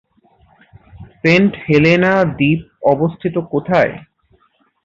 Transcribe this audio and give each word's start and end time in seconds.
Saint 1.19 1.51
Helena 1.65 2.13
দ্বীপ 2.37 2.61
অবস্থিত 2.93 3.35
কোথায়? 3.51 3.93